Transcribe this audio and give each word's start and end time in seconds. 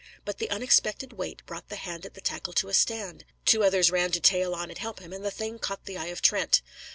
But 0.25 0.39
the 0.39 0.49
unexpected 0.49 1.13
weight 1.13 1.45
brought 1.45 1.69
the 1.69 1.75
hand 1.75 2.07
at 2.07 2.15
the 2.15 2.21
tackle 2.21 2.53
to 2.53 2.69
a 2.69 2.73
stand; 2.73 3.23
two 3.45 3.63
others 3.63 3.91
ran 3.91 4.09
to 4.13 4.19
tail 4.19 4.55
on 4.55 4.71
and 4.71 4.79
help 4.79 4.99
him, 4.99 5.13
and 5.13 5.23
the 5.23 5.29
thing 5.29 5.59
caught 5.59 5.85
the 5.85 5.99
eye 5.99 6.07
of 6.07 6.23
Trent. 6.23 6.63